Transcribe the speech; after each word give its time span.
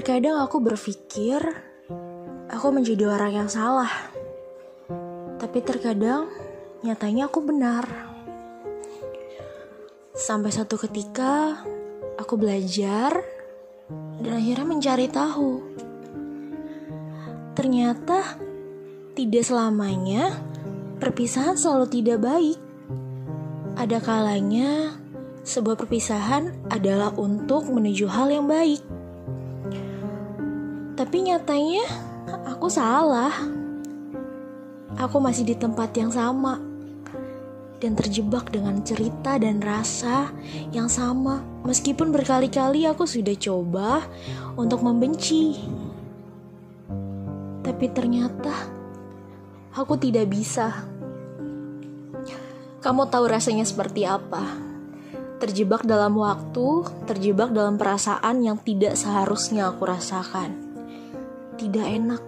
Terkadang 0.00 0.40
aku 0.40 0.64
berpikir 0.64 1.44
aku 2.48 2.72
menjadi 2.72 3.04
orang 3.04 3.44
yang 3.44 3.48
salah. 3.52 3.92
Tapi 5.36 5.60
terkadang 5.60 6.24
nyatanya 6.80 7.28
aku 7.28 7.44
benar. 7.44 7.84
Sampai 10.16 10.56
satu 10.56 10.80
ketika 10.80 11.60
aku 12.16 12.40
belajar 12.40 13.20
dan 14.24 14.40
akhirnya 14.40 14.64
mencari 14.64 15.04
tahu. 15.12 15.68
Ternyata 17.52 18.40
tidak 19.12 19.44
selamanya 19.44 20.32
perpisahan 20.96 21.60
selalu 21.60 22.00
tidak 22.00 22.24
baik. 22.24 22.56
Ada 23.76 24.00
kalanya 24.00 24.96
sebuah 25.44 25.76
perpisahan 25.76 26.72
adalah 26.72 27.12
untuk 27.20 27.68
menuju 27.68 28.08
hal 28.08 28.32
yang 28.32 28.48
baik. 28.48 28.99
Tapi 31.00 31.32
nyatanya 31.32 31.80
aku 32.44 32.68
salah. 32.68 33.32
Aku 35.00 35.16
masih 35.16 35.48
di 35.48 35.56
tempat 35.56 35.96
yang 35.96 36.12
sama 36.12 36.60
dan 37.80 37.96
terjebak 37.96 38.52
dengan 38.52 38.84
cerita 38.84 39.40
dan 39.40 39.64
rasa 39.64 40.28
yang 40.76 40.92
sama. 40.92 41.40
Meskipun 41.64 42.12
berkali-kali 42.12 42.84
aku 42.84 43.08
sudah 43.08 43.32
coba 43.32 44.04
untuk 44.60 44.84
membenci. 44.84 45.56
Tapi 47.64 47.86
ternyata 47.96 48.52
aku 49.72 49.96
tidak 49.96 50.28
bisa. 50.28 50.84
Kamu 52.84 53.08
tahu 53.08 53.24
rasanya 53.24 53.64
seperti 53.64 54.04
apa? 54.04 54.44
Terjebak 55.40 55.88
dalam 55.88 56.12
waktu, 56.20 56.84
terjebak 57.08 57.56
dalam 57.56 57.80
perasaan 57.80 58.44
yang 58.44 58.60
tidak 58.60 59.00
seharusnya 59.00 59.72
aku 59.72 59.88
rasakan 59.88 60.69
tidak 61.60 61.84
enak. 61.84 62.22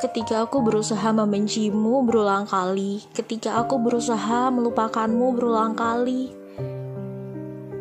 Ketika 0.00 0.48
aku 0.48 0.64
berusaha 0.64 1.12
membencimu 1.12 2.00
berulang 2.08 2.48
kali, 2.48 3.04
ketika 3.12 3.60
aku 3.60 3.76
berusaha 3.76 4.48
melupakanmu 4.48 5.36
berulang 5.36 5.76
kali, 5.76 6.32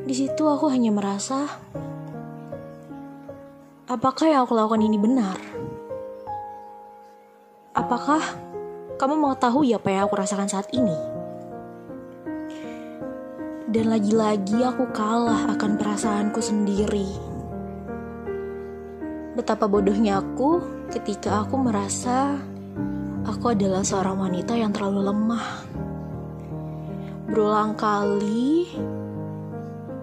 di 0.04 0.14
situ 0.18 0.44
aku 0.44 0.68
hanya 0.68 0.92
merasa, 0.92 1.48
apakah 3.88 4.28
yang 4.28 4.44
aku 4.44 4.52
lakukan 4.58 4.84
ini 4.84 4.98
benar? 5.00 5.38
Apakah 7.72 8.20
kamu 8.98 9.16
mengetahui 9.16 9.78
apa 9.78 9.88
yang 9.94 10.02
aku 10.10 10.18
rasakan 10.18 10.50
saat 10.50 10.68
ini? 10.74 10.98
Dan 13.70 13.94
lagi-lagi 13.94 14.66
aku 14.66 14.90
kalah 14.90 15.54
akan 15.54 15.78
perasaanku 15.78 16.42
sendiri. 16.42 17.37
Betapa 19.38 19.70
bodohnya 19.70 20.18
aku 20.18 20.66
ketika 20.90 21.46
aku 21.46 21.62
merasa 21.62 22.42
aku 23.22 23.54
adalah 23.54 23.86
seorang 23.86 24.18
wanita 24.18 24.58
yang 24.58 24.74
terlalu 24.74 25.14
lemah. 25.14 25.48
Berulang 27.30 27.78
kali 27.78 28.66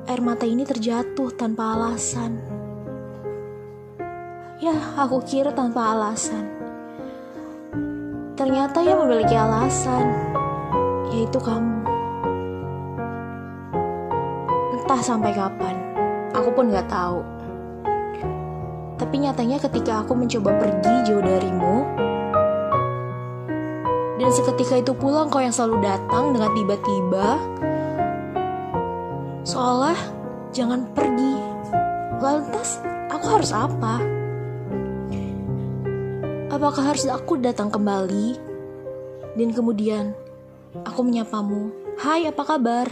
air 0.06 0.22
mata 0.22 0.46
ini 0.46 0.62
terjatuh 0.62 1.34
tanpa 1.34 1.74
alasan. 1.74 2.38
Ya, 4.62 4.78
aku 4.94 5.18
kira 5.26 5.50
tanpa 5.50 5.98
alasan. 5.98 6.46
Ternyata 8.38 8.86
ia 8.86 8.94
memiliki 8.94 9.34
alasan, 9.34 10.14
yaitu 11.10 11.42
kamu. 11.42 11.82
Entah 14.78 15.02
sampai 15.02 15.34
kapan, 15.34 15.74
aku 16.30 16.54
pun 16.54 16.70
gak 16.70 16.86
tahu. 16.86 17.33
Tapi 19.14 19.30
nyatanya 19.30 19.62
ketika 19.62 20.02
aku 20.02 20.18
mencoba 20.18 20.58
pergi 20.58 21.06
jauh 21.06 21.22
darimu, 21.22 21.86
dan 24.18 24.30
seketika 24.34 24.74
itu 24.82 24.90
pula 24.90 25.22
engkau 25.22 25.38
yang 25.38 25.54
selalu 25.54 25.86
datang 25.86 26.34
dengan 26.34 26.50
tiba-tiba, 26.50 27.28
seolah 29.46 29.94
jangan 30.50 30.90
pergi. 30.90 31.30
Lantas, 32.18 32.82
aku 33.06 33.26
harus 33.38 33.54
apa? 33.54 34.02
Apakah 36.50 36.82
harus 36.82 37.06
aku 37.06 37.38
datang 37.38 37.70
kembali? 37.70 38.34
Dan 39.38 39.54
kemudian, 39.54 40.10
aku 40.82 41.06
menyapamu, 41.06 41.70
Hai 42.02 42.26
apa 42.26 42.42
kabar? 42.42 42.90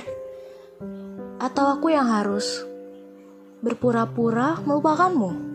Atau 1.43 1.67
aku 1.67 1.91
yang 1.91 2.07
harus 2.07 2.63
berpura-pura 3.59 4.63
melupakanmu? 4.63 5.52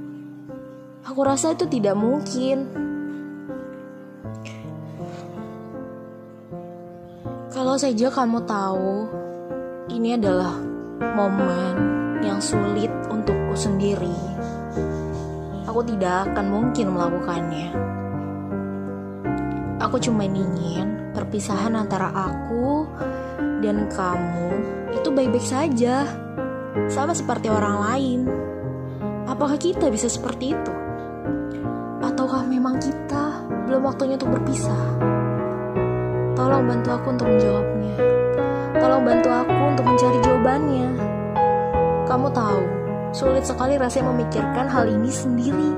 Aku 1.08 1.24
rasa 1.24 1.56
itu 1.56 1.64
tidak 1.72 1.96
mungkin. 1.96 2.68
Kalau 7.48 7.80
saja 7.80 8.12
kamu 8.12 8.44
tahu, 8.44 9.08
ini 9.88 10.20
adalah 10.20 10.60
momen 11.00 11.76
yang 12.20 12.44
sulit 12.44 12.92
untukku 13.08 13.56
sendiri. 13.56 14.12
Aku 15.64 15.80
tidak 15.88 16.28
akan 16.28 16.46
mungkin 16.52 16.92
melakukannya. 16.92 17.72
Aku 19.80 20.04
cuma 20.04 20.28
ingin 20.28 21.16
perpisahan 21.16 21.72
antara 21.80 22.12
aku 22.12 22.84
dan 23.64 23.88
kamu 23.88 24.48
itu 24.92 25.08
baik-baik 25.08 25.48
saja, 25.48 26.04
sama 26.92 27.16
seperti 27.16 27.48
orang 27.48 27.78
lain. 27.80 28.20
Apakah 29.24 29.56
kita 29.56 29.88
bisa 29.88 30.12
seperti 30.12 30.52
itu? 30.52 30.87
Memang 32.68 32.84
kita 32.84 33.48
belum 33.64 33.80
waktunya 33.88 34.20
untuk 34.20 34.28
berpisah? 34.36 34.84
Tolong 36.36 36.68
bantu 36.68 37.00
aku 37.00 37.16
untuk 37.16 37.32
menjawabnya. 37.32 37.96
Tolong 38.76 39.08
bantu 39.08 39.30
aku 39.32 39.56
untuk 39.72 39.86
mencari 39.88 40.20
jawabannya. 40.20 40.88
Kamu 42.12 42.28
tahu, 42.28 42.62
sulit 43.16 43.48
sekali 43.48 43.80
rasanya 43.80 44.12
memikirkan 44.12 44.68
hal 44.68 44.84
ini 44.84 45.08
sendiri. 45.08 45.72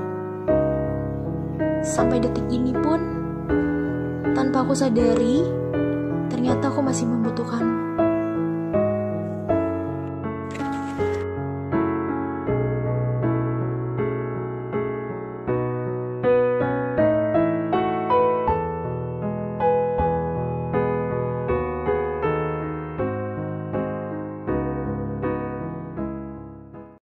Sampai 1.86 2.18
detik 2.18 2.50
ini 2.50 2.74
pun, 2.74 2.98
tanpa 4.34 4.66
aku 4.66 4.74
sadari, 4.74 5.46
ternyata 6.26 6.74
aku 6.74 6.82
masih 6.82 7.06
membutuhkan 7.06 7.62